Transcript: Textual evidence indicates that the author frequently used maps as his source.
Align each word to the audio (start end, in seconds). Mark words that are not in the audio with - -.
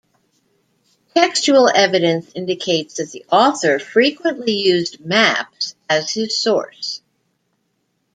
Textual 1.15 1.69
evidence 1.69 2.31
indicates 2.33 2.95
that 2.95 3.11
the 3.11 3.23
author 3.31 3.77
frequently 3.77 4.53
used 4.53 4.99
maps 5.05 5.75
as 5.87 6.09
his 6.11 6.41
source. 6.41 7.03